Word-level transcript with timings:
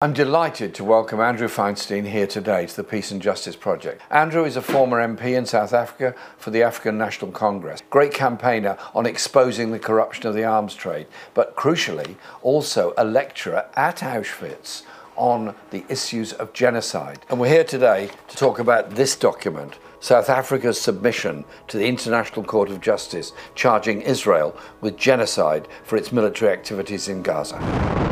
I'm 0.00 0.12
delighted 0.12 0.74
to 0.74 0.84
welcome 0.84 1.18
Andrew 1.18 1.48
Feinstein 1.48 2.06
here 2.06 2.28
today 2.28 2.66
to 2.66 2.76
the 2.76 2.84
Peace 2.84 3.10
and 3.10 3.20
Justice 3.20 3.56
Project. 3.56 4.00
Andrew 4.12 4.44
is 4.44 4.54
a 4.54 4.62
former 4.62 5.04
MP 5.04 5.36
in 5.36 5.44
South 5.44 5.72
Africa 5.72 6.14
for 6.36 6.52
the 6.52 6.62
African 6.62 6.96
National 6.96 7.32
Congress, 7.32 7.82
great 7.90 8.14
campaigner 8.14 8.78
on 8.94 9.06
exposing 9.06 9.72
the 9.72 9.78
corruption 9.80 10.28
of 10.28 10.36
the 10.36 10.44
arms 10.44 10.76
trade, 10.76 11.08
but 11.34 11.56
crucially, 11.56 12.14
also 12.42 12.94
a 12.96 13.04
lecturer 13.04 13.68
at 13.74 13.96
Auschwitz 13.96 14.84
on 15.16 15.52
the 15.72 15.84
issues 15.88 16.32
of 16.32 16.52
genocide. 16.52 17.18
And 17.28 17.40
we're 17.40 17.48
here 17.48 17.64
today 17.64 18.08
to 18.28 18.36
talk 18.36 18.60
about 18.60 18.90
this 18.90 19.16
document. 19.16 19.80
South 19.98 20.30
Africa's 20.30 20.80
submission 20.80 21.44
to 21.66 21.76
the 21.76 21.88
International 21.88 22.44
Court 22.44 22.70
of 22.70 22.80
Justice, 22.80 23.32
charging 23.56 24.02
Israel 24.02 24.56
with 24.80 24.96
genocide 24.96 25.66
for 25.82 25.96
its 25.96 26.12
military 26.12 26.52
activities 26.52 27.08
in 27.08 27.22
Gaza. 27.22 28.07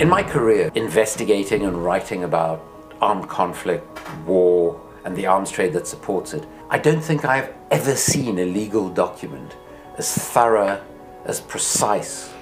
In 0.00 0.08
my 0.08 0.22
career, 0.22 0.70
investigating 0.76 1.66
and 1.66 1.84
writing 1.84 2.24
about 2.24 2.64
armed 3.02 3.28
conflict, 3.28 4.00
war, 4.24 4.80
and 5.04 5.14
the 5.14 5.26
arms 5.26 5.50
trade 5.50 5.74
that 5.74 5.86
supports 5.86 6.32
it, 6.32 6.46
I 6.70 6.78
don't 6.78 7.02
think 7.02 7.26
I've 7.26 7.52
ever 7.70 7.94
seen 7.94 8.38
a 8.38 8.46
legal 8.46 8.88
document 8.88 9.58
as 9.98 10.10
thorough, 10.10 10.82
as 11.26 11.42
precise, 11.42 12.32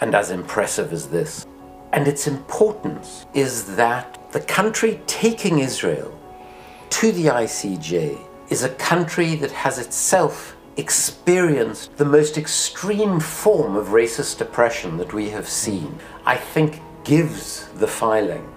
and 0.00 0.12
as 0.12 0.32
impressive 0.32 0.92
as 0.92 1.06
this. 1.06 1.46
And 1.92 2.08
its 2.08 2.26
importance 2.26 3.26
is 3.32 3.76
that 3.76 4.32
the 4.32 4.40
country 4.40 5.00
taking 5.06 5.60
Israel 5.60 6.18
to 6.90 7.12
the 7.12 7.26
ICJ 7.26 8.18
is 8.50 8.64
a 8.64 8.70
country 8.70 9.36
that 9.36 9.52
has 9.52 9.78
itself 9.78 10.56
experienced 10.76 11.96
the 11.96 12.04
most 12.04 12.36
extreme 12.36 13.20
form 13.20 13.76
of 13.76 13.90
racist 13.90 14.40
oppression 14.40 14.96
that 14.96 15.12
we 15.12 15.30
have 15.30 15.48
seen. 15.48 15.96
I 16.26 16.36
think 16.36 16.80
gives 17.04 17.68
the 17.74 17.86
filing 17.86 18.50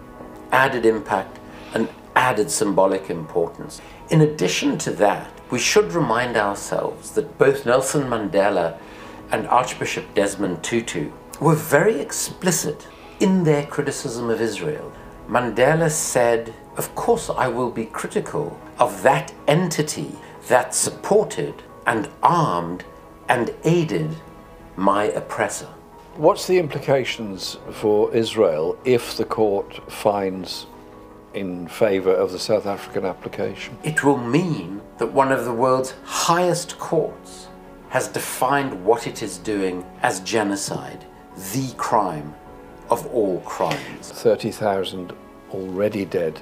added 0.52 0.86
impact 0.86 1.40
and 1.74 1.90
added 2.16 2.50
symbolic 2.50 3.10
importance. 3.10 3.82
In 4.10 4.22
addition 4.22 4.78
to 4.80 4.92
that, 4.92 5.30
we 5.52 5.60
should 5.60 5.94
remind 5.94 6.36
ourselves 6.36 7.12
that 7.12 7.38
both 7.38 7.66
Nelson 7.66 8.04
Mandela 8.04 8.78
and 9.32 9.48
Archbishop 9.48 10.14
Desmond 10.14 10.64
Tutu 10.64 11.12
were 11.40 11.56
very 11.56 12.00
explicit 12.00 12.88
in 13.20 13.44
their 13.44 13.66
criticism 13.66 14.30
of 14.30 14.42
Israel. 14.42 14.92
Mandela 15.28 15.92
said, 15.92 16.54
Of 16.78 16.96
course, 16.96 17.30
I 17.30 17.48
will 17.48 17.72
be 17.72 17.86
critical 17.86 18.60
of 18.80 19.04
that 19.04 19.34
entity 19.48 20.12
that 20.48 20.74
supported 20.74 21.64
and 21.86 22.10
armed 22.24 22.86
and 23.28 23.54
aided 23.64 24.10
my 24.76 25.06
oppressor. 25.06 25.70
What's 26.18 26.48
the 26.48 26.58
implications 26.58 27.60
for 27.74 28.12
Israel 28.12 28.76
if 28.84 29.18
the 29.18 29.24
court 29.24 29.92
finds 29.92 30.66
in 31.36 31.68
favour 31.68 32.12
of 32.12 32.32
the 32.32 32.40
South 32.40 32.66
African 32.66 33.06
application? 33.06 33.78
It 33.84 34.04
will 34.04 34.18
mean 34.18 34.82
that 34.98 35.14
one 35.14 35.32
of 35.32 35.46
the 35.46 35.54
world's 35.54 35.94
highest 36.06 36.80
courts 36.80 37.50
has 37.90 38.08
defined 38.08 38.84
what 38.84 39.06
it 39.06 39.22
is 39.22 39.38
doing 39.38 39.86
as 40.02 40.20
genocide, 40.22 41.06
the 41.54 41.72
crime 41.78 42.34
of 42.90 43.06
all 43.14 43.40
crimes. 43.42 44.10
30,000 44.10 45.14
already 45.52 46.04
dead. 46.04 46.42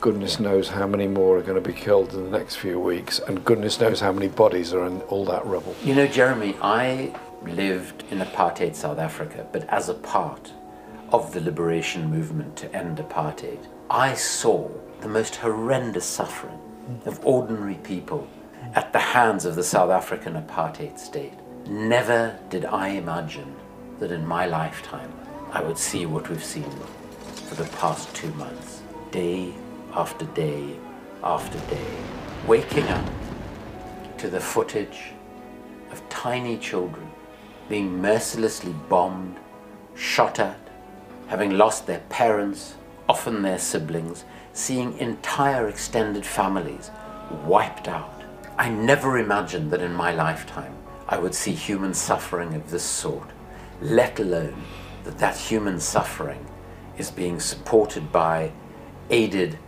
Goodness 0.00 0.40
knows 0.40 0.68
how 0.68 0.86
many 0.86 1.06
more 1.06 1.36
are 1.36 1.42
going 1.42 1.62
to 1.62 1.68
be 1.68 1.78
killed 1.78 2.14
in 2.14 2.30
the 2.30 2.38
next 2.38 2.56
few 2.56 2.80
weeks, 2.80 3.18
and 3.18 3.44
goodness 3.44 3.78
knows 3.78 4.00
how 4.00 4.12
many 4.12 4.28
bodies 4.28 4.72
are 4.72 4.86
in 4.86 5.02
all 5.02 5.26
that 5.26 5.44
rubble. 5.44 5.76
You 5.84 5.94
know, 5.94 6.06
Jeremy, 6.06 6.56
I 6.62 7.14
lived 7.42 8.04
in 8.10 8.20
apartheid 8.20 8.74
South 8.74 8.98
Africa, 8.98 9.46
but 9.52 9.68
as 9.68 9.90
a 9.90 9.94
part 9.94 10.52
of 11.12 11.34
the 11.34 11.40
liberation 11.42 12.08
movement 12.08 12.56
to 12.56 12.74
end 12.74 12.96
apartheid, 12.96 13.58
I 13.90 14.14
saw 14.14 14.70
the 15.02 15.08
most 15.08 15.36
horrendous 15.36 16.06
suffering 16.06 16.58
of 17.04 17.22
ordinary 17.26 17.74
people 17.74 18.26
at 18.74 18.94
the 18.94 18.98
hands 18.98 19.44
of 19.44 19.54
the 19.54 19.62
South 19.62 19.90
African 19.90 20.32
apartheid 20.32 20.98
state. 20.98 21.34
Never 21.66 22.38
did 22.48 22.64
I 22.64 22.88
imagine 22.88 23.54
that 23.98 24.12
in 24.12 24.26
my 24.26 24.46
lifetime 24.46 25.12
I 25.52 25.62
would 25.62 25.76
see 25.76 26.06
what 26.06 26.30
we've 26.30 26.42
seen 26.42 26.70
for 27.48 27.54
the 27.56 27.68
past 27.76 28.14
two 28.14 28.32
months, 28.32 28.80
day 29.10 29.52
after 29.94 30.24
day 30.26 30.76
after 31.22 31.58
day, 31.74 31.86
waking 32.46 32.86
up 32.88 33.10
to 34.18 34.28
the 34.28 34.40
footage 34.40 35.12
of 35.90 36.08
tiny 36.08 36.56
children 36.56 37.10
being 37.68 38.00
mercilessly 38.00 38.74
bombed, 38.88 39.36
shot 39.94 40.38
at, 40.38 40.58
having 41.28 41.56
lost 41.56 41.86
their 41.86 42.00
parents, 42.08 42.74
often 43.08 43.42
their 43.42 43.58
siblings, 43.58 44.24
seeing 44.52 44.96
entire 44.98 45.68
extended 45.68 46.26
families 46.26 46.90
wiped 47.44 47.86
out. 47.86 48.22
I 48.58 48.68
never 48.68 49.18
imagined 49.18 49.70
that 49.70 49.82
in 49.82 49.94
my 49.94 50.12
lifetime 50.12 50.74
I 51.08 51.18
would 51.18 51.34
see 51.34 51.52
human 51.52 51.94
suffering 51.94 52.54
of 52.54 52.70
this 52.70 52.82
sort, 52.82 53.30
let 53.80 54.18
alone 54.18 54.62
that 55.04 55.18
that 55.18 55.36
human 55.36 55.80
suffering 55.80 56.44
is 56.98 57.10
being 57.10 57.40
supported 57.40 58.10
by, 58.10 58.52
aided, 59.10 59.58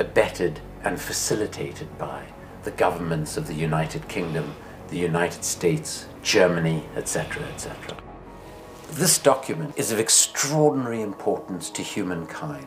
abetted, 0.00 0.60
and 0.82 1.00
facilitated 1.00 1.98
by 1.98 2.24
the 2.64 2.70
governments 2.70 3.36
of 3.36 3.46
the 3.46 3.54
United 3.54 4.08
Kingdom, 4.08 4.54
the 4.88 4.98
United 4.98 5.44
States, 5.44 6.06
Germany, 6.22 6.84
etc., 6.96 7.42
etc. 7.44 7.96
This 8.92 9.18
document 9.18 9.74
is 9.76 9.92
of 9.92 9.98
extraordinary 9.98 11.00
importance 11.00 11.70
to 11.70 11.82
humankind. 11.82 12.66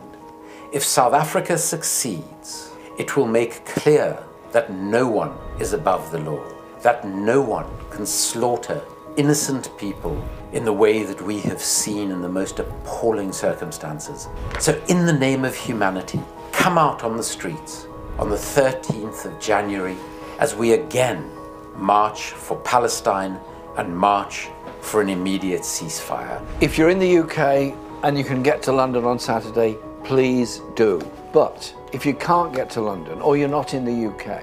If 0.72 0.84
South 0.84 1.14
Africa 1.14 1.58
succeeds, 1.58 2.72
it 2.98 3.18
will 3.18 3.28
make 3.28 3.66
clear 3.66 4.24
that 4.52 4.72
no 4.72 5.08
one 5.08 5.34
is 5.60 5.74
above 5.74 6.12
the 6.12 6.20
law, 6.20 6.44
that 6.82 7.06
no 7.06 7.42
one 7.42 7.68
can 7.90 8.06
slaughter 8.06 8.82
innocent 9.18 9.70
people 9.78 10.24
in 10.54 10.66
the 10.66 10.74
way 10.74 11.04
that 11.04 11.22
we 11.22 11.40
have 11.40 11.62
seen 11.62 12.10
in 12.10 12.22
the 12.22 12.30
most 12.30 12.60
appalling 12.60 13.32
circumstances. 13.32 14.28
So, 14.60 14.82
in 14.88 15.06
the 15.06 15.14
name 15.14 15.46
of 15.46 15.56
humanity, 15.56 16.22
come 16.64 16.78
out 16.78 17.04
on 17.04 17.18
the 17.18 17.24
streets 17.38 17.88
on 18.18 18.30
the 18.30 18.38
13th 18.38 19.26
of 19.26 19.38
January 19.38 19.98
as 20.40 20.56
we 20.56 20.72
again 20.72 21.30
march 21.76 22.32
for 22.32 22.56
Palestine 22.62 23.38
and 23.76 23.94
march 23.94 24.48
for 24.80 25.02
an 25.02 25.10
immediate 25.10 25.60
ceasefire. 25.60 26.42
If 26.62 26.78
you're 26.78 26.90
in 26.90 27.00
the 27.00 27.18
UK 27.18 27.76
and 28.04 28.18
you 28.18 28.24
can 28.24 28.42
get 28.42 28.64
to 28.64 28.72
London 28.72 29.04
on 29.04 29.20
Saturday, 29.20 29.78
please 30.06 30.62
do. 30.74 31.02
But 31.34 31.76
if 31.92 32.06
you 32.06 32.14
can't 32.14 32.56
get 32.56 32.70
to 32.70 32.82
London 32.82 33.20
or 33.20 33.36
you're 33.36 33.50
not 33.50 33.74
in 33.74 33.84
the 33.84 34.08
UK, 34.08 34.42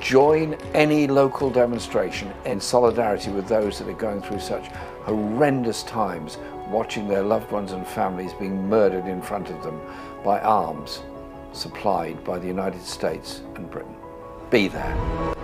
join 0.00 0.54
any 0.72 1.06
local 1.06 1.50
demonstration 1.50 2.32
in 2.46 2.58
solidarity 2.58 3.32
with 3.32 3.46
those 3.46 3.78
that 3.80 3.86
are 3.86 3.92
going 3.92 4.22
through 4.22 4.40
such 4.40 4.68
horrendous 5.02 5.82
times, 5.82 6.38
watching 6.70 7.06
their 7.06 7.22
loved 7.22 7.52
ones 7.52 7.72
and 7.72 7.86
families 7.86 8.32
being 8.32 8.66
murdered 8.66 9.04
in 9.04 9.20
front 9.20 9.50
of 9.50 9.62
them 9.62 9.78
by 10.24 10.40
arms 10.40 11.02
supplied 11.52 12.22
by 12.24 12.38
the 12.38 12.46
United 12.46 12.82
States 12.82 13.42
and 13.54 13.70
Britain. 13.70 13.96
Be 14.50 14.68
there. 14.68 15.39